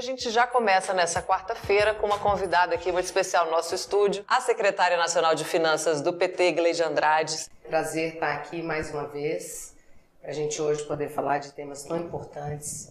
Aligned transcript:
a 0.00 0.02
gente 0.02 0.30
já 0.30 0.46
começa 0.46 0.94
nessa 0.94 1.20
quarta-feira 1.20 1.92
com 1.92 2.06
uma 2.06 2.18
convidada 2.18 2.74
aqui 2.74 2.90
muito 2.90 3.04
especial 3.04 3.44
no 3.44 3.50
nosso 3.50 3.74
estúdio, 3.74 4.24
a 4.26 4.40
secretária 4.40 4.96
nacional 4.96 5.34
de 5.34 5.44
Finanças 5.44 6.00
do 6.00 6.10
PT, 6.14 6.52
Gleide 6.52 6.82
Andrade. 6.82 7.36
Prazer 7.68 8.14
estar 8.14 8.32
aqui 8.32 8.62
mais 8.62 8.90
uma 8.90 9.06
vez, 9.06 9.74
para 10.22 10.30
a 10.30 10.32
gente 10.32 10.60
hoje 10.62 10.82
poder 10.84 11.10
falar 11.10 11.36
de 11.36 11.52
temas 11.52 11.82
tão 11.82 11.98
importantes 11.98 12.90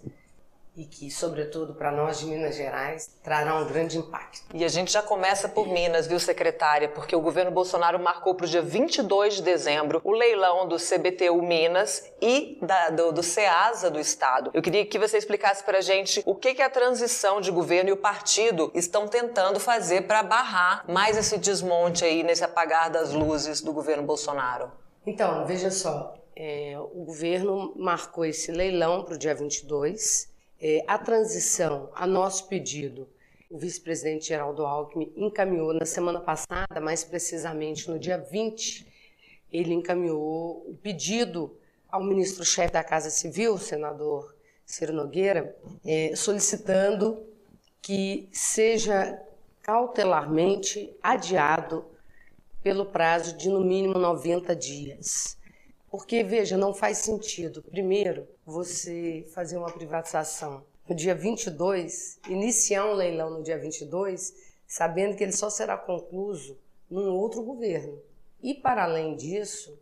e 0.80 0.86
que, 0.86 1.12
sobretudo 1.12 1.74
para 1.74 1.92
nós 1.92 2.20
de 2.20 2.26
Minas 2.26 2.56
Gerais, 2.56 3.10
trará 3.22 3.54
um 3.56 3.68
grande 3.68 3.98
impacto. 3.98 4.56
E 4.56 4.64
a 4.64 4.68
gente 4.70 4.94
já 4.94 5.02
começa 5.02 5.50
por 5.50 5.68
Minas, 5.68 6.08
viu, 6.08 6.18
secretária? 6.18 6.88
Porque 6.88 7.14
o 7.14 7.20
governo 7.20 7.52
Bolsonaro 7.52 8.00
marcou 8.00 8.34
para 8.34 8.46
o 8.46 8.48
dia 8.48 8.62
22 8.62 9.36
de 9.36 9.42
dezembro 9.42 10.00
o 10.06 10.14
leilão 10.14 10.70
do 10.70 10.78
CBTU 10.78 11.42
Minas 11.42 12.10
e 12.22 12.58
da, 12.62 12.92
do, 12.92 13.12
do 13.12 13.22
CEASA 13.22 13.92
do 13.92 14.00
Estado. 14.00 14.52
Eu 14.54 14.62
queria 14.62 14.86
que 14.86 14.98
você 14.98 15.18
explicasse 15.18 15.66
para 15.66 15.80
a 15.80 15.82
gente 15.82 16.24
o 16.26 16.34
que, 16.34 16.54
que 16.54 16.62
a 16.62 16.70
transição 16.70 17.42
de 17.42 17.52
governo 17.52 17.90
e 17.90 17.94
o 17.94 17.98
partido 17.98 18.72
estão 18.74 19.06
tentando 19.06 19.60
fazer 19.60 20.04
para 20.04 20.24
barrar 20.24 20.86
mais 20.88 21.18
esse 21.18 21.38
desmonte 21.38 22.06
aí, 22.06 22.24
nesse 22.24 22.46
apagar 22.46 22.90
das 22.90 23.12
luzes 23.12 23.60
do 23.60 23.74
governo 23.74 24.04
Bolsonaro. 24.04 24.72
Então, 25.06 25.46
veja 25.46 25.72
só, 25.72 26.16
é, 26.38 26.78
o 26.80 27.04
governo 27.04 27.74
marcou 27.76 28.24
esse 28.24 28.50
leilão 28.50 29.04
para 29.04 29.16
o 29.16 29.18
dia 29.18 29.36
22 29.36 30.29
é, 30.62 30.84
a 30.88 30.98
transição, 30.98 31.90
a 31.96 32.06
nosso 32.06 32.48
pedido, 32.48 33.08
o 33.50 33.58
vice-presidente 33.58 34.28
Geraldo 34.28 34.66
Alckmin 34.66 35.12
encaminhou 35.16 35.74
na 35.74 35.86
semana 35.86 36.20
passada, 36.20 36.80
mais 36.82 37.04
precisamente 37.04 37.90
no 37.90 37.98
dia 37.98 38.18
20, 38.18 38.86
ele 39.52 39.74
encaminhou 39.74 40.66
o 40.70 40.78
pedido 40.82 41.58
ao 41.90 42.04
ministro-chefe 42.04 42.74
da 42.74 42.84
Casa 42.84 43.10
Civil, 43.10 43.58
senador 43.58 44.36
Ciro 44.66 44.94
Nogueira, 44.94 45.58
é, 45.84 46.16
solicitando 46.16 47.26
que 47.82 48.30
seja 48.32 49.20
cautelarmente 49.64 50.96
adiado 51.02 51.86
pelo 52.62 52.86
prazo 52.86 53.36
de 53.36 53.50
no 53.50 53.62
mínimo 53.62 53.98
90 53.98 54.56
dias. 54.56 55.38
Porque, 55.90 56.24
veja, 56.24 56.56
não 56.56 56.72
faz 56.72 57.00
sentido, 57.00 57.64
primeiro, 57.64 58.28
você 58.50 59.26
fazer 59.34 59.58
uma 59.58 59.72
privatização 59.72 60.64
no 60.88 60.96
dia 60.96 61.14
22, 61.14 62.20
iniciar 62.28 62.86
um 62.86 62.94
leilão 62.94 63.30
no 63.30 63.44
dia 63.44 63.58
22, 63.58 64.34
sabendo 64.68 65.16
que 65.16 65.24
ele 65.24 65.32
só 65.32 65.50
será 65.50 65.78
concluído 65.78 66.58
num 66.90 67.16
outro 67.16 67.44
governo. 67.44 68.02
E, 68.42 68.56
para 68.56 68.84
além 68.84 69.16
disso, 69.16 69.80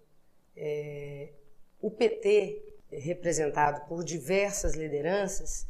é, 0.55 1.29
o 1.81 1.89
PT, 1.89 2.61
representado 2.91 3.87
por 3.87 4.03
diversas 4.03 4.75
lideranças, 4.75 5.65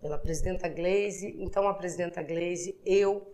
pela 0.00 0.18
presidenta 0.18 0.68
Gleisi, 0.68 1.36
então 1.38 1.68
a 1.68 1.74
presidenta 1.74 2.22
Gleisi, 2.22 2.76
eu, 2.84 3.32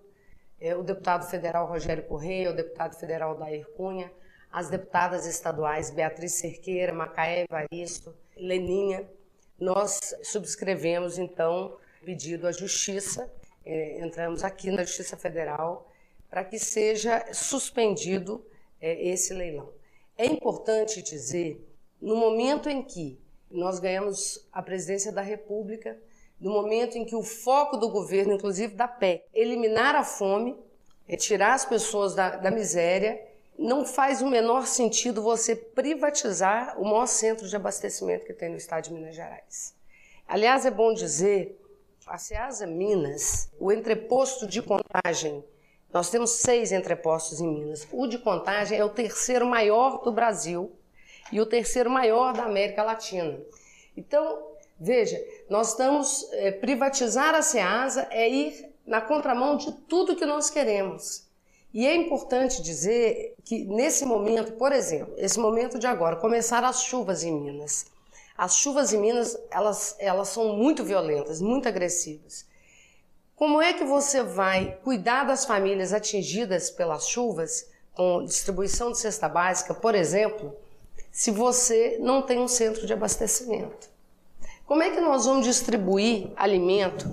é, 0.60 0.76
o 0.76 0.82
deputado 0.82 1.30
federal 1.30 1.66
Rogério 1.66 2.02
Correia, 2.04 2.50
o 2.50 2.56
deputado 2.56 2.98
federal 2.98 3.36
Dair 3.36 3.66
Cunha, 3.76 4.12
as 4.50 4.68
deputadas 4.68 5.26
estaduais 5.26 5.90
Beatriz 5.90 6.32
Cerqueira, 6.32 6.92
Macaé 6.92 7.44
Evaristo, 7.48 8.14
Leninha, 8.36 9.08
nós 9.58 10.14
subscrevemos 10.22 11.18
então 11.18 11.76
pedido 12.04 12.46
à 12.46 12.52
Justiça, 12.52 13.32
eh, 13.64 13.98
entramos 14.00 14.44
aqui 14.44 14.70
na 14.70 14.84
Justiça 14.84 15.16
Federal 15.16 15.90
para 16.28 16.44
que 16.44 16.58
seja 16.58 17.32
suspendido 17.32 18.44
eh, 18.80 19.08
esse 19.08 19.32
leilão. 19.32 19.72
É 20.18 20.26
importante 20.26 21.02
dizer, 21.02 21.66
no 22.00 22.16
momento 22.16 22.68
em 22.68 22.82
que 22.82 23.18
nós 23.50 23.78
ganhamos 23.78 24.46
a 24.52 24.62
presidência 24.62 25.10
da 25.10 25.22
República, 25.22 25.98
no 26.38 26.50
momento 26.50 26.98
em 26.98 27.04
que 27.04 27.16
o 27.16 27.22
foco 27.22 27.76
do 27.76 27.88
governo, 27.88 28.34
inclusive 28.34 28.74
da 28.74 28.86
PEC, 28.86 29.24
eliminar 29.32 29.94
a 29.94 30.04
fome, 30.04 30.56
é 31.08 31.16
tirar 31.16 31.54
as 31.54 31.64
pessoas 31.64 32.14
da, 32.14 32.36
da 32.36 32.50
miséria 32.50 33.18
não 33.58 33.84
faz 33.84 34.20
o 34.20 34.28
menor 34.28 34.66
sentido 34.66 35.22
você 35.22 35.56
privatizar 35.56 36.78
o 36.80 36.84
maior 36.84 37.06
centro 37.06 37.48
de 37.48 37.56
abastecimento 37.56 38.26
que 38.26 38.32
tem 38.32 38.50
no 38.50 38.56
estado 38.56 38.84
de 38.84 38.92
Minas 38.92 39.14
Gerais. 39.14 39.74
Aliás, 40.28 40.66
é 40.66 40.70
bom 40.70 40.92
dizer, 40.92 41.58
a 42.06 42.18
Ceasa 42.18 42.66
Minas, 42.66 43.50
o 43.58 43.72
entreposto 43.72 44.46
de 44.46 44.60
contagem, 44.62 45.44
nós 45.92 46.10
temos 46.10 46.32
seis 46.32 46.72
entrepostos 46.72 47.40
em 47.40 47.48
Minas. 47.48 47.88
O 47.92 48.06
de 48.06 48.18
contagem 48.18 48.78
é 48.78 48.84
o 48.84 48.90
terceiro 48.90 49.46
maior 49.46 50.02
do 50.02 50.12
Brasil 50.12 50.72
e 51.32 51.40
o 51.40 51.46
terceiro 51.46 51.90
maior 51.90 52.32
da 52.32 52.44
América 52.44 52.82
Latina. 52.82 53.40
Então, 53.96 54.52
veja, 54.78 55.18
nós 55.48 55.70
estamos, 55.70 56.30
é, 56.32 56.52
privatizar 56.52 57.34
a 57.34 57.42
Ceasa 57.42 58.06
é 58.10 58.28
ir 58.28 58.72
na 58.86 59.00
contramão 59.00 59.56
de 59.56 59.72
tudo 59.72 60.14
que 60.14 60.26
nós 60.26 60.50
queremos. 60.50 61.25
E 61.76 61.86
é 61.86 61.94
importante 61.94 62.62
dizer 62.62 63.34
que 63.44 63.66
nesse 63.66 64.06
momento, 64.06 64.52
por 64.52 64.72
exemplo, 64.72 65.12
esse 65.18 65.38
momento 65.38 65.78
de 65.78 65.86
agora, 65.86 66.16
começaram 66.16 66.68
as 66.68 66.82
chuvas 66.82 67.22
em 67.22 67.30
Minas. 67.30 67.84
As 68.34 68.56
chuvas 68.56 68.94
em 68.94 68.98
Minas, 68.98 69.36
elas, 69.50 69.94
elas 69.98 70.28
são 70.28 70.56
muito 70.56 70.82
violentas, 70.82 71.38
muito 71.38 71.68
agressivas. 71.68 72.46
Como 73.34 73.60
é 73.60 73.74
que 73.74 73.84
você 73.84 74.22
vai 74.22 74.78
cuidar 74.82 75.24
das 75.24 75.44
famílias 75.44 75.92
atingidas 75.92 76.70
pelas 76.70 77.10
chuvas, 77.10 77.68
com 77.92 78.24
distribuição 78.24 78.90
de 78.90 78.98
cesta 78.98 79.28
básica, 79.28 79.74
por 79.74 79.94
exemplo, 79.94 80.56
se 81.12 81.30
você 81.30 81.98
não 82.00 82.22
tem 82.22 82.38
um 82.38 82.48
centro 82.48 82.86
de 82.86 82.94
abastecimento? 82.94 83.90
Como 84.64 84.82
é 84.82 84.92
que 84.92 85.00
nós 85.02 85.26
vamos 85.26 85.44
distribuir 85.44 86.30
alimento 86.36 87.06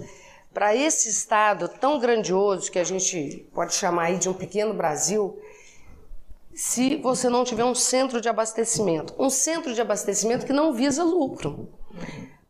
para 0.53 0.75
esse 0.75 1.09
estado 1.09 1.68
tão 1.68 2.00
grandioso 2.00 2.72
que 2.72 2.80
a 2.80 2.84
gente 2.84 3.50
pode 3.53 3.74
chamar 3.74 4.03
aí 4.03 4.18
de 4.18 4.30
um 4.30 4.34
pequeno 4.34 4.74
Brasil, 4.74 5.40
se 6.53 6.97
você 6.97 7.30
não 7.30 7.44
tiver 7.44 7.66
um 7.66 7.74
centro 7.74 8.22
de 8.22 8.30
abastecimento, 8.30 9.16
um 9.18 9.30
centro 9.30 9.74
de 9.74 9.81
abastecimento 9.81 10.46
que 10.46 10.53
não 10.53 10.72
visa 10.72 11.03
lucro. 11.03 11.69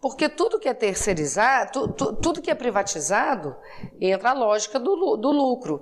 Porque 0.01 0.27
tudo 0.27 0.59
que 0.59 0.67
é 0.67 0.73
terceirizado, 0.73 1.71
tu, 1.71 1.87
tu, 1.87 2.13
tudo 2.17 2.41
que 2.41 2.51
é 2.51 2.55
privatizado, 2.55 3.55
entra 4.01 4.31
a 4.31 4.33
lógica 4.33 4.77
do, 4.77 5.15
do 5.15 5.31
lucro. 5.31 5.81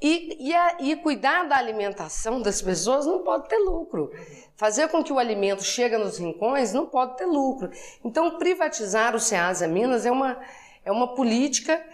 E, 0.00 0.48
e, 0.48 0.54
a, 0.54 0.76
e, 0.78 0.94
cuidar 0.94 1.48
da 1.48 1.56
alimentação 1.56 2.40
das 2.40 2.62
pessoas 2.62 3.04
não 3.04 3.24
pode 3.24 3.48
ter 3.48 3.58
lucro. 3.58 4.12
Fazer 4.56 4.86
com 4.86 5.02
que 5.02 5.12
o 5.12 5.18
alimento 5.18 5.64
chegue 5.64 5.96
nos 5.96 6.18
rincões 6.18 6.72
não 6.72 6.86
pode 6.86 7.16
ter 7.16 7.26
lucro. 7.26 7.68
Então, 8.04 8.38
privatizar 8.38 9.16
o 9.16 9.18
Ceasa 9.18 9.66
Minas 9.66 10.06
é 10.06 10.10
uma, 10.12 10.38
é 10.88 10.92
uma 10.92 11.08
política 11.08 11.84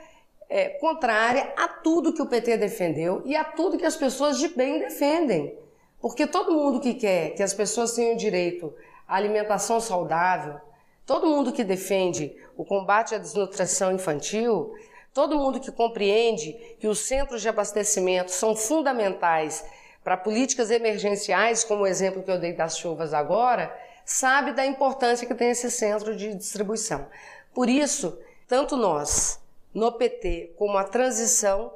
é, 0.49 0.69
contrária 0.69 1.53
a 1.57 1.67
tudo 1.67 2.13
que 2.13 2.23
o 2.23 2.27
PT 2.27 2.57
defendeu 2.59 3.23
e 3.25 3.35
a 3.35 3.43
tudo 3.43 3.77
que 3.77 3.85
as 3.85 3.97
pessoas 3.97 4.39
de 4.39 4.47
bem 4.47 4.79
defendem. 4.79 5.59
Porque 6.01 6.29
todo 6.29 6.53
mundo 6.53 6.79
que 6.79 6.95
quer 6.95 7.31
que 7.31 7.43
as 7.43 7.53
pessoas 7.53 7.93
tenham 7.93 8.15
direito 8.15 8.73
à 9.09 9.17
alimentação 9.17 9.81
saudável, 9.81 10.61
todo 11.05 11.27
mundo 11.27 11.53
que 11.53 11.65
defende 11.65 12.37
o 12.57 12.65
combate 12.65 13.17
à 13.17 13.19
desnutrição 13.19 13.91
infantil, 13.91 14.73
todo 15.13 15.37
mundo 15.37 15.59
que 15.59 15.73
compreende 15.73 16.53
que 16.79 16.87
os 16.87 17.01
centros 17.01 17.43
de 17.43 17.49
abastecimento 17.49 18.31
são 18.31 18.55
fundamentais 18.55 19.65
para 20.05 20.17
políticas 20.17 20.71
emergenciais, 20.71 21.65
como 21.65 21.83
o 21.83 21.87
exemplo 21.87 22.23
que 22.23 22.31
eu 22.31 22.39
dei 22.39 22.53
das 22.53 22.79
chuvas 22.79 23.13
agora, 23.13 23.77
sabe 24.05 24.53
da 24.53 24.65
importância 24.65 25.27
que 25.27 25.35
tem 25.35 25.51
esse 25.51 25.69
centro 25.69 26.15
de 26.15 26.33
distribuição. 26.33 27.09
Por 27.53 27.69
isso, 27.69 28.17
tanto 28.47 28.77
nós, 28.77 29.41
no 29.73 29.93
PT, 29.93 30.55
como 30.57 30.77
a 30.79 30.85
transição, 30.85 31.73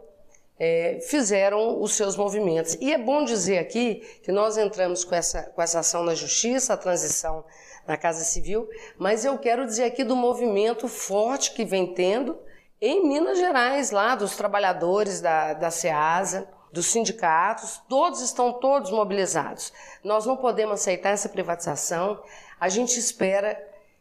é, 0.58 0.98
fizeram 1.02 1.80
os 1.80 1.94
seus 1.94 2.16
movimentos. 2.16 2.76
E 2.80 2.92
é 2.92 2.98
bom 2.98 3.24
dizer 3.24 3.58
aqui 3.58 3.96
que 4.22 4.32
nós 4.32 4.58
entramos 4.58 5.04
com 5.04 5.14
essa, 5.14 5.42
com 5.44 5.62
essa 5.62 5.80
ação 5.80 6.02
na 6.02 6.14
Justiça, 6.14 6.74
a 6.74 6.76
transição 6.76 7.44
na 7.86 7.96
Casa 7.96 8.24
Civil, 8.24 8.68
mas 8.98 9.24
eu 9.24 9.38
quero 9.38 9.64
dizer 9.64 9.84
aqui 9.84 10.04
do 10.04 10.14
movimento 10.14 10.88
forte 10.88 11.52
que 11.52 11.64
vem 11.64 11.94
tendo 11.94 12.38
em 12.80 13.08
Minas 13.08 13.38
Gerais, 13.38 13.90
lá 13.90 14.14
dos 14.14 14.36
trabalhadores 14.36 15.20
da, 15.20 15.54
da 15.54 15.70
SEASA, 15.70 16.48
dos 16.72 16.86
sindicatos, 16.86 17.80
todos 17.88 18.20
estão 18.20 18.52
todos 18.52 18.90
mobilizados. 18.90 19.72
Nós 20.04 20.26
não 20.26 20.36
podemos 20.36 20.80
aceitar 20.80 21.10
essa 21.10 21.28
privatização. 21.28 22.22
A 22.60 22.68
gente 22.68 22.98
espera 22.98 23.58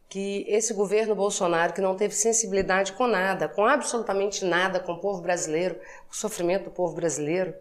que 0.09 0.45
esse 0.48 0.74
governo 0.74 1.15
Bolsonaro, 1.15 1.74
que 1.74 1.81
não 1.81 1.95
teve 1.95 2.13
sensibilidade 2.15 2.94
com 2.94 3.07
nada, 3.07 3.50
com 3.50 3.65
absolutamente 3.65 4.45
nada 4.45 4.80
com 4.80 4.94
o 4.94 5.00
povo 5.00 5.21
brasileiro, 5.21 5.75
com 5.75 6.13
o 6.13 6.15
sofrimento 6.15 6.65
do 6.65 6.71
povo 6.71 6.95
brasileiro, 6.95 7.54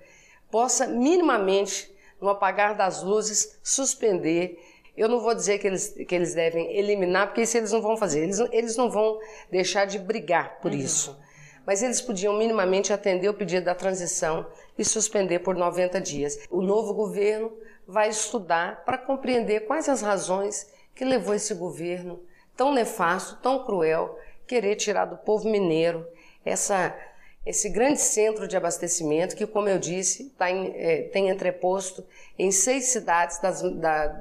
possa 0.50 0.86
minimamente, 0.86 1.92
no 2.20 2.28
apagar 2.28 2.76
das 2.76 3.02
luzes, 3.02 3.58
suspender. 3.62 4.62
Eu 4.96 5.08
não 5.08 5.20
vou 5.20 5.34
dizer 5.34 5.58
que 5.58 5.66
eles, 5.66 5.88
que 5.88 6.14
eles 6.14 6.34
devem 6.34 6.76
eliminar, 6.76 7.26
porque 7.26 7.42
isso 7.42 7.56
eles 7.56 7.72
não 7.72 7.82
vão 7.82 7.96
fazer. 7.96 8.22
Eles, 8.22 8.38
eles 8.52 8.76
não 8.76 8.88
vão 8.88 9.18
deixar 9.50 9.84
de 9.84 9.98
brigar 9.98 10.60
por 10.60 10.70
uhum. 10.70 10.78
isso. 10.78 11.18
Mas 11.66 11.82
eles 11.82 12.00
podiam 12.00 12.38
minimamente 12.38 12.92
atender 12.92 13.28
o 13.28 13.34
pedido 13.34 13.64
da 13.64 13.74
transição 13.74 14.46
e 14.78 14.84
suspender 14.84 15.40
por 15.40 15.56
90 15.56 16.00
dias. 16.00 16.38
O 16.48 16.62
novo 16.62 16.94
governo 16.94 17.52
vai 17.86 18.08
estudar 18.08 18.84
para 18.84 18.96
compreender 18.96 19.66
quais 19.66 19.88
as 19.88 20.00
razões 20.00 20.70
que 20.94 21.04
levou 21.04 21.34
esse 21.34 21.52
governo 21.54 22.22
tão 22.56 22.72
nefasto, 22.72 23.36
tão 23.42 23.64
cruel, 23.64 24.18
querer 24.46 24.76
tirar 24.76 25.04
do 25.04 25.16
povo 25.16 25.48
mineiro 25.48 26.06
essa, 26.44 26.96
esse 27.44 27.68
grande 27.68 28.00
centro 28.00 28.46
de 28.46 28.56
abastecimento 28.56 29.36
que, 29.36 29.46
como 29.46 29.68
eu 29.68 29.78
disse, 29.78 30.30
tá 30.30 30.50
em, 30.50 30.72
é, 30.76 31.02
tem 31.02 31.28
entreposto 31.28 32.04
em 32.38 32.50
seis 32.50 32.86
cidades 32.86 33.40
das, 33.40 33.62
da, 33.62 34.14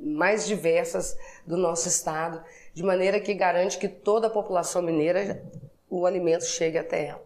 mais 0.00 0.46
diversas 0.46 1.16
do 1.46 1.56
nosso 1.56 1.88
estado, 1.88 2.42
de 2.72 2.82
maneira 2.82 3.20
que 3.20 3.34
garante 3.34 3.78
que 3.78 3.88
toda 3.88 4.28
a 4.28 4.30
população 4.30 4.82
mineira 4.82 5.42
o 5.90 6.06
alimento 6.06 6.44
chegue 6.44 6.78
até 6.78 7.06
ela. 7.06 7.22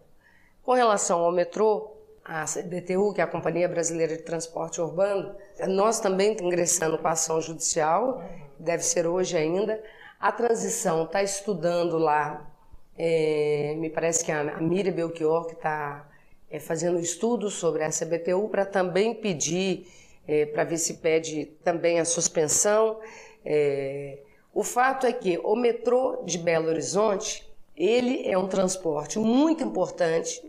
Com 0.62 0.72
relação 0.72 1.20
ao 1.20 1.32
metrô, 1.32 1.94
a 2.24 2.44
CBTU, 2.44 3.14
que 3.14 3.22
é 3.22 3.24
a 3.24 3.26
Companhia 3.26 3.66
Brasileira 3.66 4.14
de 4.14 4.22
Transporte 4.22 4.82
Urbano, 4.82 5.34
nós 5.66 5.98
também 5.98 6.36
ingressando 6.38 6.98
com 6.98 7.08
a 7.08 7.12
ação 7.12 7.40
judicial, 7.40 8.22
deve 8.58 8.82
ser 8.82 9.06
hoje 9.06 9.34
ainda. 9.34 9.82
A 10.20 10.32
transição 10.32 11.04
está 11.04 11.22
estudando 11.22 11.96
lá, 11.96 12.50
é, 12.98 13.74
me 13.78 13.88
parece 13.88 14.24
que 14.24 14.32
a, 14.32 14.40
a 14.40 14.60
Miriam 14.60 14.92
Belchior 14.92 15.46
que 15.46 15.54
está 15.54 16.08
é, 16.50 16.58
fazendo 16.58 16.98
estudos 16.98 17.54
sobre 17.54 17.84
a 17.84 17.90
CBTU 17.90 18.48
para 18.48 18.66
também 18.66 19.14
pedir, 19.14 19.86
é, 20.26 20.44
para 20.46 20.64
ver 20.64 20.78
se 20.78 20.94
pede 20.94 21.46
também 21.62 22.00
a 22.00 22.04
suspensão. 22.04 22.98
É, 23.44 24.18
o 24.52 24.64
fato 24.64 25.06
é 25.06 25.12
que 25.12 25.38
o 25.38 25.54
metrô 25.54 26.24
de 26.24 26.36
Belo 26.36 26.66
Horizonte, 26.66 27.48
ele 27.76 28.28
é 28.28 28.36
um 28.36 28.48
transporte 28.48 29.20
muito 29.20 29.62
importante, 29.62 30.42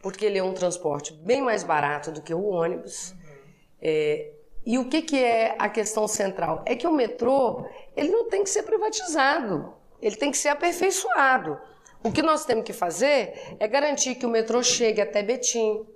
porque 0.00 0.24
ele 0.24 0.38
é 0.38 0.42
um 0.42 0.54
transporte 0.54 1.12
bem 1.12 1.42
mais 1.42 1.62
barato 1.62 2.10
do 2.10 2.22
que 2.22 2.32
o 2.32 2.46
ônibus. 2.46 3.14
É, 3.80 4.30
e 4.64 4.78
o 4.78 4.88
que, 4.88 5.02
que 5.02 5.22
é 5.22 5.54
a 5.58 5.68
questão 5.68 6.06
central? 6.06 6.62
É 6.64 6.76
que 6.76 6.86
o 6.86 6.92
metrô 6.92 7.66
ele 7.96 8.10
não 8.10 8.28
tem 8.28 8.44
que 8.44 8.50
ser 8.50 8.62
privatizado, 8.62 9.74
ele 10.00 10.16
tem 10.16 10.30
que 10.30 10.38
ser 10.38 10.48
aperfeiçoado. 10.48 11.58
O 12.04 12.10
que 12.10 12.22
nós 12.22 12.44
temos 12.44 12.64
que 12.64 12.72
fazer 12.72 13.56
é 13.58 13.68
garantir 13.68 14.14
que 14.16 14.26
o 14.26 14.28
metrô 14.28 14.62
chegue 14.62 15.00
até 15.00 15.22
Betim, 15.22 15.86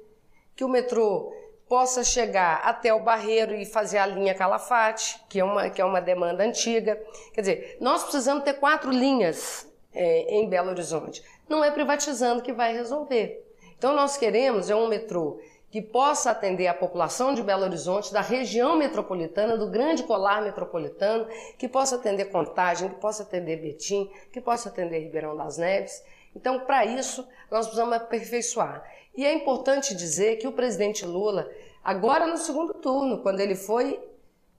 que 0.54 0.64
o 0.64 0.68
metrô 0.68 1.32
possa 1.68 2.04
chegar 2.04 2.60
até 2.64 2.94
o 2.94 3.02
Barreiro 3.02 3.54
e 3.54 3.64
fazer 3.64 3.98
a 3.98 4.06
linha 4.06 4.34
Calafate, 4.34 5.20
que 5.28 5.40
é 5.40 5.44
uma, 5.44 5.68
que 5.68 5.80
é 5.80 5.84
uma 5.84 6.00
demanda 6.00 6.44
antiga. 6.44 7.00
Quer 7.32 7.40
dizer, 7.40 7.76
nós 7.80 8.02
precisamos 8.02 8.44
ter 8.44 8.54
quatro 8.54 8.90
linhas 8.90 9.68
é, 9.92 10.36
em 10.36 10.48
Belo 10.48 10.70
Horizonte. 10.70 11.22
Não 11.48 11.64
é 11.64 11.70
privatizando 11.70 12.42
que 12.42 12.52
vai 12.52 12.72
resolver. 12.72 13.44
Então, 13.76 13.94
nós 13.94 14.16
queremos 14.16 14.70
é 14.70 14.76
um 14.76 14.88
metrô 14.88 15.38
que 15.70 15.82
possa 15.82 16.30
atender 16.30 16.68
a 16.68 16.74
população 16.74 17.34
de 17.34 17.42
Belo 17.42 17.64
Horizonte, 17.64 18.12
da 18.12 18.20
região 18.20 18.76
metropolitana, 18.76 19.56
do 19.56 19.68
grande 19.68 20.04
colar 20.04 20.42
metropolitano, 20.42 21.26
que 21.58 21.68
possa 21.68 21.96
atender 21.96 22.26
Contagem, 22.26 22.88
que 22.88 23.00
possa 23.00 23.24
atender 23.24 23.56
Betim, 23.56 24.10
que 24.32 24.40
possa 24.40 24.68
atender 24.68 25.00
Ribeirão 25.00 25.36
das 25.36 25.58
Neves. 25.58 26.02
Então, 26.34 26.60
para 26.60 26.84
isso, 26.84 27.26
nós 27.50 27.66
precisamos 27.66 27.94
aperfeiçoar. 27.94 28.84
E 29.16 29.24
é 29.24 29.32
importante 29.32 29.94
dizer 29.94 30.36
que 30.36 30.46
o 30.46 30.52
presidente 30.52 31.04
Lula, 31.04 31.50
agora 31.82 32.26
no 32.26 32.36
segundo 32.36 32.74
turno, 32.74 33.22
quando 33.22 33.40
ele 33.40 33.54
foi 33.54 34.00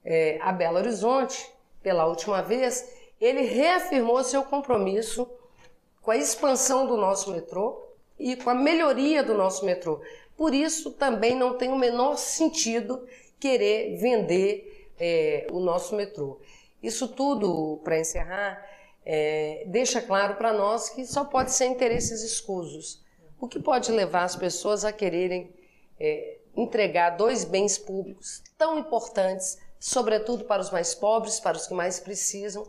é, 0.04 0.38
a 0.42 0.52
Belo 0.52 0.78
Horizonte 0.78 1.52
pela 1.82 2.06
última 2.06 2.42
vez, 2.42 2.94
ele 3.22 3.42
reafirmou 3.42 4.24
seu 4.24 4.44
compromisso 4.44 5.30
com 6.02 6.12
a 6.12 6.18
expansão 6.18 6.86
do 6.86 6.98
nosso 6.98 7.32
metrô, 7.32 7.88
e 8.20 8.36
com 8.36 8.50
a 8.50 8.56
melhoria 8.56 9.24
do 9.24 9.34
nosso 9.34 9.66
metrô. 9.66 10.02
Por 10.38 10.54
isso, 10.54 10.92
também 10.92 11.36
não 11.36 11.58
tem 11.58 11.70
o 11.70 11.78
menor 11.78 12.16
sentido 12.16 13.06
querer 13.40 13.98
vender 13.98 14.92
é, 15.00 15.48
o 15.52 15.60
nosso 15.60 15.96
metrô. 15.96 16.40
Isso 16.82 17.08
tudo, 17.08 17.82
para 17.84 18.00
encerrar, 18.00 18.64
é, 19.04 19.64
deixa 19.68 20.02
claro 20.02 20.36
para 20.36 20.54
nós 20.54 20.90
que 20.90 21.06
só 21.06 21.26
pode 21.26 21.52
ser 21.52 21.66
interesses 21.66 22.22
escusos. 22.22 23.04
O 23.40 23.48
que 23.48 23.60
pode 23.60 23.92
levar 23.92 24.24
as 24.24 24.36
pessoas 24.36 24.86
a 24.86 24.92
quererem 24.92 25.54
é, 26.00 26.38
entregar 26.56 27.12
dois 27.12 27.44
bens 27.44 27.78
públicos 27.78 28.44
tão 28.58 28.78
importantes, 28.78 29.58
sobretudo 29.80 30.46
para 30.46 30.62
os 30.62 30.72
mais 30.72 30.94
pobres, 30.94 31.40
para 31.40 31.58
os 31.58 31.68
que 31.68 31.74
mais 31.74 32.00
precisam, 32.00 32.68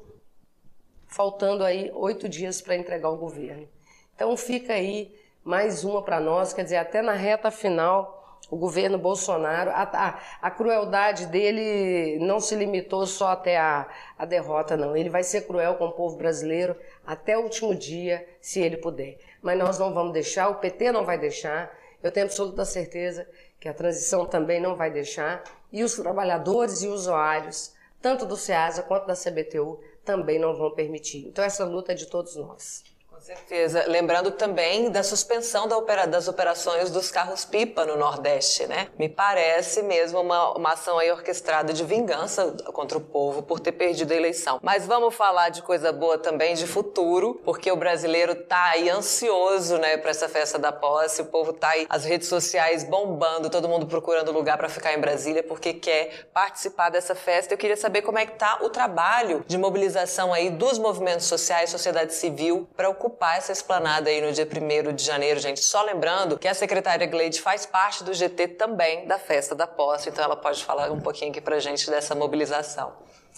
faltando 1.06 1.64
aí 1.64 1.90
oito 1.94 2.28
dias 2.28 2.60
para 2.60 2.76
entregar 2.76 3.10
o 3.10 3.16
governo. 3.16 3.68
Então 4.14 4.36
fica 4.36 4.74
aí 4.74 5.17
mais 5.48 5.82
uma 5.82 6.02
para 6.02 6.20
nós, 6.20 6.52
quer 6.52 6.62
dizer, 6.62 6.76
até 6.76 7.00
na 7.00 7.14
reta 7.14 7.50
final, 7.50 8.38
o 8.50 8.56
governo 8.56 8.98
Bolsonaro, 8.98 9.70
a, 9.70 9.82
a, 9.82 10.18
a, 10.42 10.50
crueldade 10.50 11.24
dele 11.24 12.18
não 12.18 12.38
se 12.38 12.54
limitou 12.54 13.06
só 13.06 13.28
até 13.28 13.56
a, 13.56 13.88
a 14.18 14.26
derrota, 14.26 14.76
não. 14.76 14.94
Ele 14.94 15.08
vai 15.08 15.22
ser 15.22 15.46
cruel 15.46 15.76
com 15.76 15.86
o 15.86 15.92
povo 15.92 16.18
brasileiro 16.18 16.76
até 17.06 17.38
o 17.38 17.44
último 17.44 17.74
dia, 17.74 18.28
se 18.42 18.60
ele 18.60 18.76
puder. 18.76 19.16
Mas 19.40 19.58
nós 19.58 19.78
não 19.78 19.94
vamos 19.94 20.12
deixar, 20.12 20.50
o 20.50 20.56
PT 20.56 20.92
não 20.92 21.06
vai 21.06 21.16
deixar, 21.16 21.74
eu 22.02 22.12
tenho 22.12 22.26
absoluta 22.26 22.66
certeza 22.66 23.26
que 23.58 23.70
a 23.70 23.74
transição 23.74 24.26
também 24.26 24.60
não 24.60 24.76
vai 24.76 24.90
deixar, 24.90 25.42
e 25.72 25.82
os 25.82 25.94
trabalhadores 25.96 26.82
e 26.82 26.88
usuários, 26.88 27.74
tanto 28.02 28.26
do 28.26 28.36
SEASA 28.36 28.82
quanto 28.82 29.06
da 29.06 29.14
CBTU, 29.14 29.80
também 30.04 30.38
não 30.38 30.54
vão 30.54 30.74
permitir. 30.74 31.26
Então, 31.26 31.42
essa 31.42 31.64
luta 31.64 31.92
é 31.92 31.94
de 31.94 32.04
todos 32.04 32.36
nós. 32.36 32.84
Com 33.18 33.24
certeza. 33.24 33.84
Lembrando 33.88 34.30
também 34.30 34.92
da 34.92 35.02
suspensão 35.02 35.66
da 35.66 35.76
opera, 35.76 36.06
das 36.06 36.28
operações 36.28 36.88
dos 36.88 37.10
carros-pipa 37.10 37.84
no 37.84 37.96
Nordeste, 37.96 38.64
né? 38.68 38.86
Me 38.96 39.08
parece 39.08 39.82
mesmo 39.82 40.20
uma, 40.20 40.56
uma 40.56 40.72
ação 40.74 40.96
aí 41.00 41.10
orquestrada 41.10 41.72
de 41.72 41.82
vingança 41.82 42.54
contra 42.72 42.96
o 42.96 43.00
povo 43.00 43.42
por 43.42 43.58
ter 43.58 43.72
perdido 43.72 44.12
a 44.12 44.16
eleição. 44.16 44.60
Mas 44.62 44.86
vamos 44.86 45.16
falar 45.16 45.48
de 45.48 45.62
coisa 45.62 45.92
boa 45.92 46.16
também, 46.16 46.54
de 46.54 46.64
futuro, 46.64 47.40
porque 47.44 47.72
o 47.72 47.76
brasileiro 47.76 48.36
tá 48.36 48.66
aí 48.66 48.88
ansioso, 48.88 49.78
né, 49.78 49.96
para 49.96 50.12
essa 50.12 50.28
festa 50.28 50.56
da 50.56 50.70
posse. 50.70 51.20
O 51.22 51.26
povo 51.26 51.52
tá 51.52 51.70
aí, 51.70 51.88
as 51.90 52.04
redes 52.04 52.28
sociais 52.28 52.84
bombando, 52.84 53.50
todo 53.50 53.68
mundo 53.68 53.84
procurando 53.88 54.30
lugar 54.30 54.56
para 54.56 54.68
ficar 54.68 54.94
em 54.94 55.00
Brasília 55.00 55.42
porque 55.42 55.74
quer 55.74 56.28
participar 56.32 56.88
dessa 56.88 57.16
festa. 57.16 57.52
Eu 57.52 57.58
queria 57.58 57.76
saber 57.76 58.02
como 58.02 58.16
é 58.16 58.24
que 58.24 58.38
tá 58.38 58.60
o 58.62 58.70
trabalho 58.70 59.44
de 59.44 59.58
mobilização 59.58 60.32
aí 60.32 60.50
dos 60.50 60.78
movimentos 60.78 61.26
sociais, 61.26 61.68
sociedade 61.68 62.14
civil, 62.14 62.68
para 62.76 62.88
ocupar 62.88 63.07
ocupar 63.08 63.38
essa 63.38 63.52
esplanada 63.52 64.10
aí 64.10 64.20
no 64.20 64.30
dia 64.32 64.46
1 64.46 64.94
de 64.94 65.02
janeiro, 65.02 65.40
gente. 65.40 65.64
Só 65.64 65.82
lembrando 65.82 66.38
que 66.38 66.46
a 66.46 66.52
secretária 66.52 67.06
Gleide 67.06 67.40
faz 67.40 67.64
parte 67.64 68.04
do 68.04 68.12
GT 68.12 68.48
também 68.48 69.06
da 69.06 69.18
festa 69.18 69.54
da 69.54 69.66
posse, 69.66 70.10
então 70.10 70.22
ela 70.22 70.36
pode 70.36 70.62
falar 70.62 70.92
um 70.92 71.00
pouquinho 71.00 71.30
aqui 71.30 71.40
pra 71.40 71.58
gente 71.58 71.90
dessa 71.90 72.14
mobilização. 72.14 72.92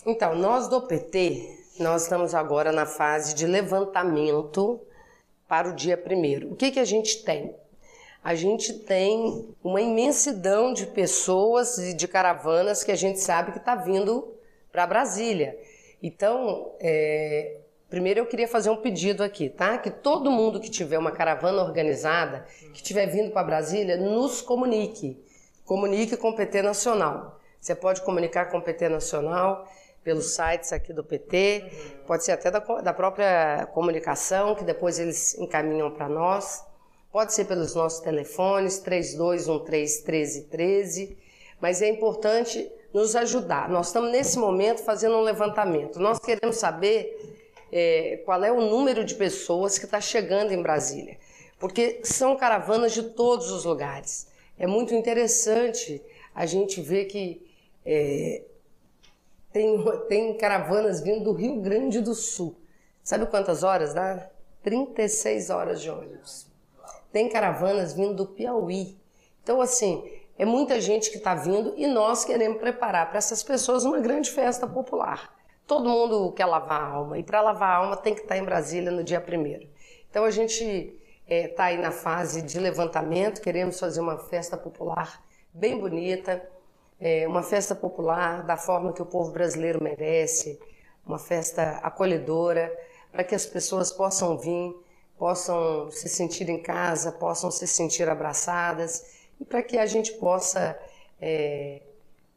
Então, 0.04 0.34
nós 0.34 0.68
do 0.68 0.82
PT, 0.82 1.58
nós 1.78 2.02
estamos 2.02 2.34
agora 2.34 2.72
na 2.72 2.84
fase 2.84 3.34
de 3.34 3.46
levantamento 3.46 4.80
para 5.46 5.68
o 5.68 5.74
dia 5.74 5.96
1 5.98 6.52
O 6.52 6.56
que, 6.56 6.72
que 6.72 6.80
a 6.80 6.84
gente 6.84 7.22
tem? 7.22 7.54
A 8.22 8.34
gente 8.34 8.72
tem 8.72 9.48
uma 9.62 9.80
imensidão 9.80 10.74
de 10.74 10.86
pessoas 10.86 11.78
e 11.78 11.94
de 11.94 12.06
caravanas 12.06 12.82
que 12.82 12.90
a 12.90 12.96
gente 12.96 13.20
sabe 13.20 13.52
que 13.52 13.58
está 13.58 13.74
vindo 13.74 14.34
para 14.70 14.86
Brasília. 14.86 15.58
Então, 16.02 16.72
é, 16.80 17.59
Primeiro 17.90 18.20
eu 18.20 18.26
queria 18.26 18.46
fazer 18.46 18.70
um 18.70 18.76
pedido 18.76 19.24
aqui, 19.24 19.48
tá? 19.48 19.76
Que 19.76 19.90
todo 19.90 20.30
mundo 20.30 20.60
que 20.60 20.70
tiver 20.70 20.96
uma 20.96 21.10
caravana 21.10 21.60
organizada, 21.60 22.46
que 22.72 22.76
estiver 22.76 23.06
vindo 23.06 23.32
para 23.32 23.42
Brasília, 23.42 23.96
nos 23.96 24.40
comunique. 24.40 25.20
Comunique 25.64 26.16
com 26.16 26.30
o 26.30 26.36
PT 26.36 26.62
Nacional. 26.62 27.40
Você 27.60 27.74
pode 27.74 28.00
comunicar 28.02 28.46
com 28.46 28.58
o 28.58 28.62
PT 28.62 28.88
Nacional 28.88 29.68
pelos 30.04 30.34
sites 30.34 30.72
aqui 30.72 30.92
do 30.92 31.04
PT, 31.04 31.64
pode 32.06 32.24
ser 32.24 32.32
até 32.32 32.50
da, 32.50 32.60
da 32.60 32.92
própria 32.92 33.68
comunicação, 33.74 34.54
que 34.54 34.64
depois 34.64 34.98
eles 34.98 35.36
encaminham 35.38 35.90
para 35.90 36.08
nós. 36.08 36.64
Pode 37.12 37.34
ser 37.34 37.44
pelos 37.46 37.74
nossos 37.74 38.00
telefones, 38.00 38.78
3213 38.78 39.50
1313. 40.04 41.18
Mas 41.60 41.82
é 41.82 41.88
importante 41.88 42.70
nos 42.94 43.16
ajudar. 43.16 43.68
Nós 43.68 43.88
estamos 43.88 44.12
nesse 44.12 44.38
momento 44.38 44.82
fazendo 44.82 45.16
um 45.16 45.22
levantamento. 45.22 45.98
Nós 45.98 46.20
queremos 46.20 46.56
saber 46.56 47.39
é, 47.72 48.22
qual 48.24 48.42
é 48.42 48.50
o 48.50 48.60
número 48.60 49.04
de 49.04 49.14
pessoas 49.14 49.78
que 49.78 49.84
está 49.84 50.00
chegando 50.00 50.52
em 50.52 50.62
Brasília, 50.62 51.18
porque 51.58 52.00
são 52.02 52.36
caravanas 52.36 52.92
de 52.92 53.02
todos 53.02 53.50
os 53.50 53.64
lugares. 53.64 54.28
É 54.58 54.66
muito 54.66 54.94
interessante 54.94 56.02
a 56.34 56.46
gente 56.46 56.80
ver 56.80 57.06
que 57.06 57.46
é, 57.84 58.42
tem, 59.52 59.84
tem 60.08 60.36
caravanas 60.36 61.00
vindo 61.00 61.24
do 61.24 61.32
Rio 61.32 61.60
Grande 61.60 62.00
do 62.00 62.14
Sul. 62.14 62.56
Sabe 63.02 63.26
quantas 63.26 63.62
horas 63.62 63.94
dá? 63.94 64.30
36 64.62 65.50
horas 65.50 65.80
de 65.80 65.90
ônibus. 65.90 66.46
Tem 67.12 67.28
caravanas 67.28 67.92
vindo 67.94 68.14
do 68.14 68.26
Piauí. 68.26 68.98
Então, 69.42 69.60
assim, 69.60 70.08
é 70.38 70.44
muita 70.44 70.80
gente 70.80 71.10
que 71.10 71.16
está 71.16 71.34
vindo 71.34 71.74
e 71.76 71.86
nós 71.86 72.24
queremos 72.24 72.58
preparar 72.58 73.08
para 73.08 73.18
essas 73.18 73.42
pessoas 73.42 73.84
uma 73.84 73.98
grande 73.98 74.30
festa 74.30 74.66
popular. 74.66 75.39
Todo 75.70 75.88
mundo 75.88 76.32
quer 76.32 76.46
lavar 76.46 76.82
a 76.82 76.84
alma 76.84 77.16
e 77.16 77.22
para 77.22 77.40
lavar 77.40 77.70
a 77.70 77.76
alma 77.76 77.96
tem 77.96 78.12
que 78.12 78.22
estar 78.22 78.36
em 78.36 78.42
Brasília 78.42 78.90
no 78.90 79.04
dia 79.04 79.20
primeiro. 79.20 79.68
Então 80.10 80.24
a 80.24 80.30
gente 80.32 80.64
está 80.64 80.98
é, 81.28 81.46
tá 81.46 81.64
aí 81.66 81.78
na 81.78 81.92
fase 81.92 82.42
de 82.42 82.58
levantamento, 82.58 83.40
queremos 83.40 83.78
fazer 83.78 84.00
uma 84.00 84.18
festa 84.18 84.56
popular 84.56 85.22
bem 85.54 85.78
bonita, 85.78 86.44
é, 86.98 87.24
uma 87.28 87.44
festa 87.44 87.72
popular 87.72 88.42
da 88.42 88.56
forma 88.56 88.92
que 88.92 89.00
o 89.00 89.06
povo 89.06 89.30
brasileiro 89.30 89.80
merece, 89.80 90.58
uma 91.06 91.20
festa 91.20 91.78
acolhedora, 91.84 92.76
para 93.12 93.22
que 93.22 93.36
as 93.36 93.46
pessoas 93.46 93.92
possam 93.92 94.36
vir 94.36 94.74
possam 95.16 95.88
se 95.92 96.08
sentir 96.08 96.48
em 96.48 96.60
casa, 96.60 97.12
possam 97.12 97.48
se 97.48 97.68
sentir 97.68 98.08
abraçadas 98.08 99.22
e 99.40 99.44
para 99.44 99.62
que 99.62 99.78
a 99.78 99.86
gente 99.86 100.14
possa 100.14 100.76
é, 101.20 101.80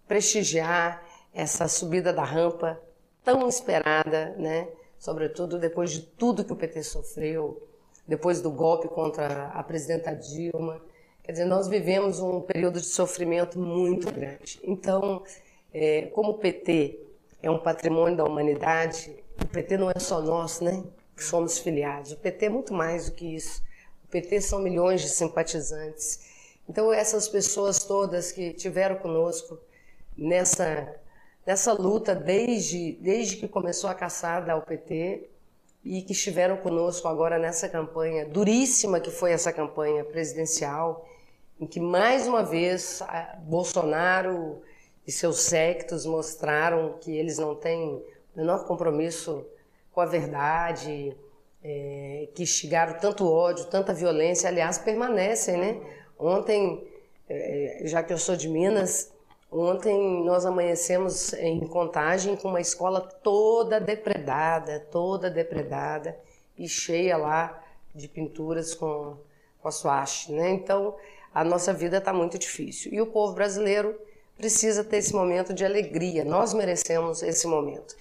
prestigiar 0.08 1.04
essa 1.34 1.68
subida 1.68 2.14
da 2.14 2.24
rampa 2.24 2.80
tão 3.24 3.48
esperada, 3.48 4.36
né? 4.38 4.68
sobretudo 5.04 5.60
depois 5.60 5.92
de 5.92 6.00
tudo 6.02 6.46
que 6.46 6.54
o 6.54 6.56
PT 6.56 6.82
sofreu, 6.84 7.62
depois 8.08 8.42
do 8.42 8.50
golpe 8.50 8.88
contra 8.88 9.48
a 9.48 9.62
presidenta 9.62 10.16
Dilma. 10.16 10.82
Quer 11.22 11.34
dizer, 11.34 11.46
nós 11.46 11.68
vivemos 11.68 12.22
um 12.22 12.40
período 12.40 12.80
de 12.80 12.86
sofrimento 12.86 13.60
muito 13.60 14.10
grande. 14.10 14.62
Então, 14.64 15.22
é, 15.74 16.04
como 16.14 16.32
o 16.32 16.38
PT 16.38 17.00
é 17.42 17.52
um 17.52 17.60
patrimônio 17.60 18.16
da 18.16 18.24
humanidade, 18.24 19.14
o 19.42 19.48
PT 19.48 19.78
não 19.78 19.92
é 19.92 20.00
só 20.00 20.22
nós, 20.22 20.62
né? 20.62 20.82
Que 21.16 21.24
somos 21.24 21.60
filiados. 21.60 22.14
O 22.14 22.18
PT 22.18 22.46
é 22.46 22.50
muito 22.50 22.74
mais 22.74 23.10
do 23.10 23.16
que 23.16 23.36
isso. 23.36 23.62
O 24.06 24.08
PT 24.08 24.40
são 24.40 24.60
milhões 24.60 25.02
de 25.02 25.10
simpatizantes. 25.10 26.32
Então, 26.70 26.94
essas 26.94 27.28
pessoas 27.28 27.84
todas 27.84 28.32
que 28.32 28.54
tiveram 28.54 28.96
conosco 28.96 29.60
nessa, 30.18 30.96
nessa 31.46 31.74
luta 31.74 32.16
desde, 32.16 32.94
desde 33.02 33.38
que 33.38 33.48
começou 33.48 33.90
a 33.90 33.96
caçada 33.96 34.54
ao 34.54 34.62
PT 34.62 35.30
e 35.84 36.02
que 36.02 36.14
estiveram 36.14 36.58
conosco 36.58 37.08
agora 37.08 37.38
nessa 37.38 37.68
campanha 37.68 38.26
duríssima 38.26 39.00
que 39.00 39.12
foi 39.12 39.32
essa 39.32 39.52
campanha 39.52 40.04
presidencial, 40.04 41.08
em 41.60 41.68
que 41.68 41.80
mais 41.80 42.28
uma 42.28 42.44
vez 42.44 43.02
Bolsonaro 43.44 44.62
e 45.06 45.12
seus 45.12 45.42
sectos 45.42 46.06
mostraram 46.06 46.98
que 47.00 47.16
eles 47.16 47.38
não 47.38 47.56
têm 47.56 47.96
o 47.96 48.04
menor 48.36 48.66
compromisso 48.66 49.46
com 49.92 50.02
a 50.02 50.06
verdade, 50.06 51.16
é, 51.64 52.28
que 52.34 52.44
instigaram 52.44 53.00
tanto 53.00 53.30
ódio, 53.30 53.66
tanta 53.66 53.94
violência, 53.94 54.50
aliás, 54.50 54.78
permanecem, 54.78 55.58
né? 55.58 55.82
Ontem, 56.18 56.88
é, 57.30 57.82
já 57.86 58.02
que 58.02 58.12
eu 58.12 58.18
sou 58.18 58.36
de 58.36 58.50
Minas, 58.50 59.13
ontem 59.54 60.24
nós 60.24 60.46
amanhecemos 60.46 61.34
em 61.34 61.60
Contagem 61.68 62.36
com 62.36 62.50
uma 62.50 62.62
escola 62.62 63.02
toda 63.02 63.80
depredada, 63.80 64.80
toda 64.92 65.30
depredada 65.30 66.18
e 66.58 66.68
cheia 66.68 67.18
lá 67.18 67.64
de 67.94 68.08
pinturas 68.08 68.74
com, 68.74 69.18
com 69.62 69.68
a 69.68 69.72
suache, 69.72 70.32
né? 70.32 70.50
Então, 70.52 70.96
a 71.34 71.44
nossa 71.44 71.74
vida 71.74 71.98
está 71.98 72.14
muito 72.14 72.38
difícil. 72.38 72.94
E 72.94 73.02
o 73.02 73.08
povo 73.08 73.34
brasileiro 73.34 74.00
precisa 74.38 74.84
ter 74.84 74.98
esse 74.98 75.14
momento 75.14 75.54
de 75.54 75.64
alegria. 75.66 76.24
Nós 76.24 76.54
merecemos 76.54 77.24
esse 77.24 77.48
momento. 77.48 77.96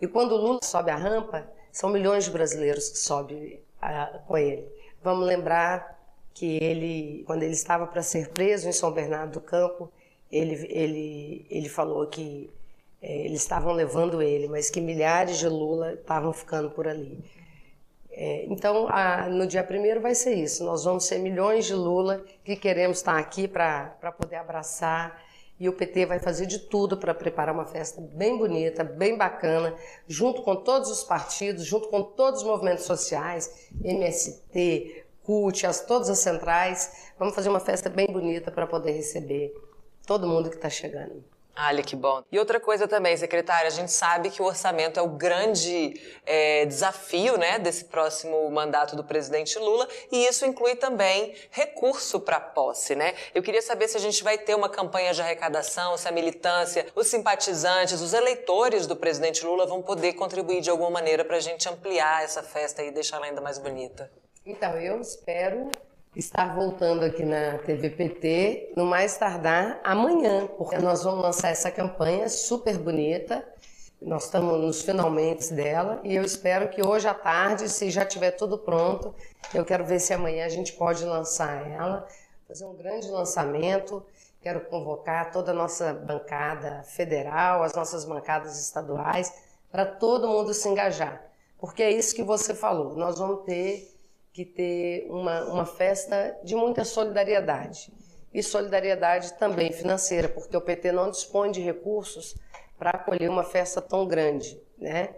E 0.00 0.06
quando 0.06 0.32
o 0.32 0.36
Lula 0.36 0.60
sobe 0.62 0.90
a 0.90 0.96
rampa, 0.96 1.46
são 1.72 1.90
milhões 1.90 2.24
de 2.24 2.30
brasileiros 2.30 2.88
que 2.88 2.98
sobem 2.98 3.60
a, 3.80 4.18
com 4.26 4.36
ele. 4.36 4.66
Vamos 5.02 5.26
lembrar 5.26 6.00
que 6.32 6.58
ele, 6.62 7.22
quando 7.26 7.42
ele 7.42 7.52
estava 7.52 7.86
para 7.86 8.02
ser 8.02 8.30
preso 8.30 8.68
em 8.68 8.72
São 8.72 8.90
Bernardo 8.90 9.32
do 9.32 9.40
Campo, 9.40 9.90
ele, 10.34 10.66
ele, 10.68 11.46
ele 11.48 11.68
falou 11.68 12.06
que 12.06 12.50
é, 13.00 13.24
eles 13.24 13.40
estavam 13.40 13.72
levando 13.72 14.20
ele, 14.20 14.48
mas 14.48 14.68
que 14.68 14.80
milhares 14.80 15.38
de 15.38 15.48
Lula 15.48 15.92
estavam 15.92 16.32
ficando 16.32 16.70
por 16.70 16.88
ali. 16.88 17.22
É, 18.10 18.44
então, 18.46 18.86
a, 18.88 19.28
no 19.28 19.46
dia 19.46 19.62
primeiro 19.62 20.00
vai 20.00 20.14
ser 20.14 20.34
isso. 20.34 20.64
Nós 20.64 20.84
vamos 20.84 21.04
ser 21.04 21.18
milhões 21.18 21.66
de 21.66 21.74
Lula 21.74 22.24
que 22.44 22.56
queremos 22.56 22.98
estar 22.98 23.18
aqui 23.18 23.46
para 23.46 24.14
poder 24.18 24.36
abraçar 24.36 25.22
e 25.58 25.68
o 25.68 25.72
PT 25.72 26.06
vai 26.06 26.18
fazer 26.18 26.46
de 26.46 26.58
tudo 26.58 26.96
para 26.96 27.14
preparar 27.14 27.54
uma 27.54 27.64
festa 27.64 28.00
bem 28.00 28.36
bonita, 28.36 28.82
bem 28.82 29.16
bacana, 29.16 29.74
junto 30.08 30.42
com 30.42 30.56
todos 30.56 30.90
os 30.90 31.04
partidos, 31.04 31.64
junto 31.64 31.88
com 31.88 32.02
todos 32.02 32.40
os 32.40 32.46
movimentos 32.46 32.84
sociais, 32.84 33.68
MST, 33.84 35.04
CUT, 35.22 35.66
as, 35.66 35.80
todas 35.80 36.10
as 36.10 36.18
centrais. 36.18 37.12
Vamos 37.18 37.34
fazer 37.34 37.48
uma 37.48 37.60
festa 37.60 37.88
bem 37.88 38.06
bonita 38.06 38.50
para 38.50 38.66
poder 38.66 38.92
receber 38.92 39.54
todo 40.06 40.26
mundo 40.26 40.50
que 40.50 40.56
está 40.56 40.70
chegando. 40.70 41.24
Olha 41.56 41.84
que 41.84 41.94
bom. 41.94 42.24
E 42.32 42.38
outra 42.38 42.58
coisa 42.58 42.88
também, 42.88 43.16
secretária, 43.16 43.68
a 43.68 43.70
gente 43.70 43.92
sabe 43.92 44.28
que 44.28 44.42
o 44.42 44.44
orçamento 44.44 44.98
é 44.98 45.02
o 45.02 45.10
grande 45.10 45.94
é, 46.26 46.66
desafio 46.66 47.38
né, 47.38 47.60
desse 47.60 47.84
próximo 47.84 48.50
mandato 48.50 48.96
do 48.96 49.04
presidente 49.04 49.56
Lula 49.56 49.88
e 50.10 50.26
isso 50.26 50.44
inclui 50.44 50.74
também 50.74 51.32
recurso 51.52 52.18
para 52.18 52.40
posse. 52.40 52.96
Né? 52.96 53.14
Eu 53.32 53.40
queria 53.40 53.62
saber 53.62 53.86
se 53.86 53.96
a 53.96 54.00
gente 54.00 54.24
vai 54.24 54.36
ter 54.36 54.56
uma 54.56 54.68
campanha 54.68 55.14
de 55.14 55.22
arrecadação, 55.22 55.96
se 55.96 56.08
a 56.08 56.12
militância, 56.12 56.86
os 56.92 57.06
simpatizantes, 57.06 58.00
os 58.00 58.12
eleitores 58.12 58.88
do 58.88 58.96
presidente 58.96 59.46
Lula 59.46 59.64
vão 59.64 59.80
poder 59.80 60.14
contribuir 60.14 60.60
de 60.60 60.70
alguma 60.70 60.90
maneira 60.90 61.24
para 61.24 61.36
a 61.36 61.40
gente 61.40 61.68
ampliar 61.68 62.24
essa 62.24 62.42
festa 62.42 62.82
e 62.82 62.90
deixá-la 62.90 63.26
ainda 63.26 63.40
mais 63.40 63.58
bonita. 63.58 64.10
Então, 64.44 64.76
eu 64.76 65.00
espero 65.00 65.70
estar 66.16 66.54
voltando 66.54 67.04
aqui 67.04 67.24
na 67.24 67.58
TVPT 67.58 68.72
no 68.76 68.86
mais 68.86 69.16
tardar 69.16 69.80
amanhã, 69.82 70.46
porque 70.46 70.78
nós 70.78 71.02
vamos 71.02 71.22
lançar 71.22 71.50
essa 71.50 71.70
campanha 71.70 72.28
super 72.28 72.78
bonita. 72.78 73.44
Nós 74.00 74.24
estamos 74.24 74.60
nos 74.60 74.82
finalmente 74.82 75.52
dela 75.52 76.00
e 76.04 76.14
eu 76.14 76.22
espero 76.22 76.68
que 76.68 76.86
hoje 76.86 77.08
à 77.08 77.14
tarde, 77.14 77.68
se 77.68 77.90
já 77.90 78.04
tiver 78.04 78.32
tudo 78.32 78.58
pronto, 78.58 79.14
eu 79.52 79.64
quero 79.64 79.84
ver 79.84 79.98
se 79.98 80.12
amanhã 80.12 80.44
a 80.44 80.48
gente 80.48 80.74
pode 80.74 81.04
lançar 81.04 81.68
ela, 81.68 82.06
fazer 82.46 82.64
um 82.64 82.74
grande 82.74 83.08
lançamento. 83.08 84.04
Quero 84.40 84.60
convocar 84.66 85.32
toda 85.32 85.52
a 85.52 85.54
nossa 85.54 85.94
bancada 85.94 86.82
federal, 86.82 87.62
as 87.62 87.72
nossas 87.72 88.04
bancadas 88.04 88.60
estaduais, 88.60 89.32
para 89.72 89.86
todo 89.86 90.28
mundo 90.28 90.52
se 90.52 90.68
engajar. 90.68 91.24
Porque 91.58 91.82
é 91.82 91.90
isso 91.90 92.14
que 92.14 92.22
você 92.22 92.54
falou. 92.54 92.94
Nós 92.94 93.18
vamos 93.18 93.44
ter 93.46 93.93
que 94.34 94.44
ter 94.44 95.06
uma, 95.08 95.44
uma 95.44 95.64
festa 95.64 96.36
de 96.42 96.56
muita 96.56 96.84
solidariedade. 96.84 97.92
E 98.32 98.42
solidariedade 98.42 99.32
também 99.34 99.72
financeira, 99.72 100.28
porque 100.28 100.56
o 100.56 100.60
PT 100.60 100.90
não 100.90 101.08
dispõe 101.08 101.52
de 101.52 101.60
recursos 101.60 102.34
para 102.76 102.90
acolher 102.90 103.30
uma 103.30 103.44
festa 103.44 103.80
tão 103.80 104.04
grande. 104.08 104.60
Né? 104.76 105.14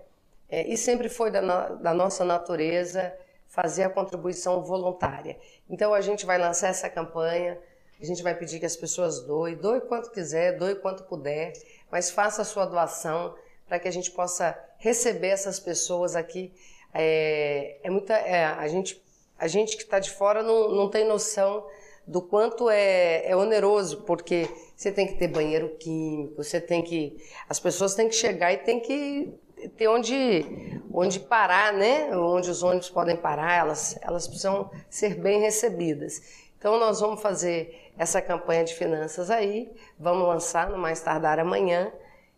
É, 0.50 0.68
e 0.68 0.76
sempre 0.76 1.08
foi 1.08 1.30
da, 1.30 1.40
da 1.70 1.94
nossa 1.94 2.26
natureza 2.26 3.16
fazer 3.48 3.84
a 3.84 3.90
contribuição 3.90 4.62
voluntária. 4.62 5.38
Então 5.68 5.94
a 5.94 6.02
gente 6.02 6.26
vai 6.26 6.36
lançar 6.36 6.68
essa 6.68 6.90
campanha, 6.90 7.58
a 7.98 8.04
gente 8.04 8.22
vai 8.22 8.34
pedir 8.34 8.60
que 8.60 8.66
as 8.66 8.76
pessoas 8.76 9.22
doem, 9.22 9.56
doe 9.56 9.80
quanto 9.80 10.10
quiser, 10.10 10.58
doe 10.58 10.74
quanto 10.74 11.04
puder, 11.04 11.54
mas 11.90 12.10
faça 12.10 12.42
a 12.42 12.44
sua 12.44 12.66
doação 12.66 13.34
para 13.66 13.78
que 13.78 13.88
a 13.88 13.90
gente 13.90 14.10
possa 14.10 14.54
receber 14.76 15.28
essas 15.28 15.58
pessoas 15.58 16.14
aqui. 16.14 16.52
É, 16.92 17.78
é 17.82 17.88
muita, 17.88 18.12
é, 18.12 18.44
a 18.44 18.68
gente 18.68 19.05
a 19.38 19.46
gente 19.46 19.76
que 19.76 19.82
está 19.82 19.98
de 19.98 20.10
fora 20.10 20.42
não, 20.42 20.70
não 20.70 20.88
tem 20.88 21.06
noção 21.06 21.66
do 22.06 22.22
quanto 22.22 22.70
é, 22.70 23.28
é 23.28 23.36
oneroso, 23.36 24.02
porque 24.02 24.48
você 24.76 24.92
tem 24.92 25.06
que 25.06 25.14
ter 25.14 25.28
banheiro 25.28 25.76
químico, 25.76 26.42
você 26.42 26.60
tem 26.60 26.82
que. 26.82 27.16
As 27.48 27.58
pessoas 27.58 27.94
têm 27.94 28.08
que 28.08 28.14
chegar 28.14 28.52
e 28.52 28.58
tem 28.58 28.80
que 28.80 29.32
ter 29.76 29.88
onde, 29.88 30.44
onde 30.92 31.18
parar, 31.18 31.72
né? 31.72 32.16
Onde 32.16 32.50
os 32.50 32.62
ônibus 32.62 32.90
podem 32.90 33.16
parar, 33.16 33.58
elas, 33.58 33.98
elas 34.02 34.26
precisam 34.28 34.70
ser 34.88 35.16
bem 35.16 35.40
recebidas. 35.40 36.46
Então 36.58 36.78
nós 36.78 37.00
vamos 37.00 37.20
fazer 37.20 37.90
essa 37.98 38.20
campanha 38.20 38.64
de 38.64 38.74
finanças 38.74 39.30
aí, 39.30 39.70
vamos 39.98 40.26
lançar 40.28 40.70
no 40.70 40.78
mais 40.78 41.00
tardar 41.00 41.38
amanhã, 41.38 41.92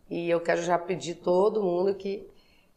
e 0.09 0.29
eu 0.29 0.39
quero 0.39 0.61
já 0.61 0.77
pedir 0.77 1.15
todo 1.15 1.61
mundo 1.61 1.93
que 1.93 2.27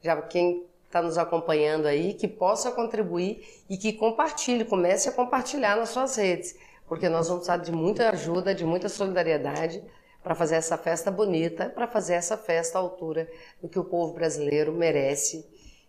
já 0.02 0.20
quem 0.22 0.66
está 0.92 1.00
nos 1.00 1.16
acompanhando 1.16 1.86
aí, 1.86 2.12
que 2.12 2.28
possa 2.28 2.70
contribuir 2.70 3.64
e 3.68 3.78
que 3.78 3.94
compartilhe, 3.94 4.62
comece 4.62 5.08
a 5.08 5.12
compartilhar 5.12 5.74
nas 5.74 5.88
suas 5.88 6.14
redes, 6.16 6.54
porque 6.86 7.08
nós 7.08 7.28
vamos 7.28 7.46
precisar 7.46 7.64
de 7.64 7.72
muita 7.72 8.10
ajuda, 8.10 8.54
de 8.54 8.62
muita 8.62 8.90
solidariedade 8.90 9.82
para 10.22 10.34
fazer 10.34 10.56
essa 10.56 10.76
festa 10.76 11.10
bonita, 11.10 11.70
para 11.70 11.88
fazer 11.88 12.12
essa 12.12 12.36
festa 12.36 12.76
à 12.76 12.80
altura 12.82 13.26
do 13.60 13.70
que 13.70 13.78
o 13.78 13.84
povo 13.84 14.12
brasileiro 14.12 14.70
merece 14.70 15.48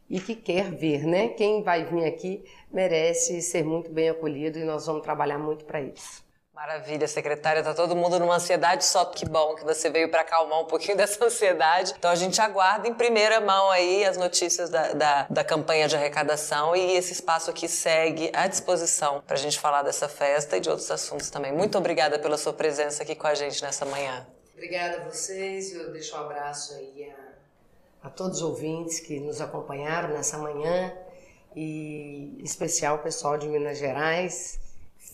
e 0.09 0.21
que 0.21 0.35
quer 0.35 0.71
ver, 0.71 1.05
né? 1.05 1.27
Quem 1.29 1.61
vai 1.61 1.83
vir 1.83 2.05
aqui 2.05 2.45
merece 2.71 3.41
ser 3.41 3.65
muito 3.65 3.91
bem 3.91 4.09
acolhido 4.09 4.57
e 4.57 4.63
nós 4.63 4.85
vamos 4.85 5.03
trabalhar 5.03 5.37
muito 5.37 5.65
para 5.65 5.81
isso. 5.81 6.22
Maravilha, 6.53 7.07
secretária. 7.07 7.63
Tá 7.63 7.73
todo 7.73 7.95
mundo 7.95 8.19
numa 8.19 8.35
ansiedade 8.35 8.85
só. 8.85 9.03
Que 9.05 9.25
bom 9.27 9.55
que 9.55 9.63
você 9.63 9.89
veio 9.89 10.09
para 10.09 10.21
acalmar 10.21 10.61
um 10.61 10.65
pouquinho 10.65 10.95
dessa 10.95 11.25
ansiedade. 11.25 11.95
Então 11.97 12.11
a 12.11 12.15
gente 12.15 12.39
aguarda 12.39 12.87
em 12.87 12.93
primeira 12.93 13.41
mão 13.41 13.71
aí 13.71 14.05
as 14.05 14.17
notícias 14.17 14.69
da, 14.69 14.93
da, 14.93 15.27
da 15.27 15.43
campanha 15.43 15.87
de 15.87 15.95
arrecadação 15.95 16.75
e 16.75 16.95
esse 16.95 17.11
espaço 17.11 17.49
aqui 17.49 17.67
segue 17.67 18.29
à 18.33 18.47
disposição 18.47 19.23
para 19.25 19.35
a 19.35 19.39
gente 19.39 19.59
falar 19.59 19.81
dessa 19.81 20.07
festa 20.07 20.55
e 20.55 20.59
de 20.59 20.69
outros 20.69 20.91
assuntos 20.91 21.31
também. 21.31 21.51
Muito 21.51 21.75
obrigada 21.75 22.19
pela 22.19 22.37
sua 22.37 22.53
presença 22.53 23.01
aqui 23.01 23.15
com 23.15 23.25
a 23.25 23.33
gente 23.33 23.59
nessa 23.63 23.83
manhã. 23.85 24.25
Obrigada 24.53 24.97
a 24.97 25.09
vocês. 25.09 25.73
Eu 25.73 25.91
deixo 25.91 26.15
um 26.15 26.19
abraço 26.19 26.75
aí 26.75 27.11
a, 28.03 28.07
a 28.07 28.09
todos 28.11 28.37
os 28.37 28.43
ouvintes 28.43 28.99
que 28.99 29.19
nos 29.19 29.41
acompanharam 29.41 30.09
nessa 30.09 30.37
manhã 30.37 30.93
e 31.55 32.37
em 32.39 32.43
especial 32.43 32.97
o 32.97 32.99
pessoal 32.99 33.39
de 33.39 33.47
Minas 33.47 33.79
Gerais 33.79 34.61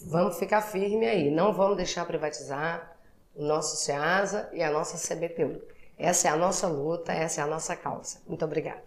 vamos 0.05 0.37
ficar 0.37 0.61
firme 0.61 1.05
aí, 1.05 1.29
não 1.31 1.53
vamos 1.53 1.77
deixar 1.77 2.05
privatizar 2.05 2.97
o 3.35 3.43
nosso 3.43 3.77
SEASA 3.77 4.49
e 4.53 4.61
a 4.61 4.71
nossa 4.71 4.97
CBTU. 4.97 5.61
Essa 5.97 6.29
é 6.29 6.31
a 6.31 6.37
nossa 6.37 6.67
luta, 6.67 7.11
essa 7.11 7.41
é 7.41 7.43
a 7.43 7.47
nossa 7.47 7.75
causa. 7.75 8.19
Muito 8.27 8.43
obrigada. 8.45 8.81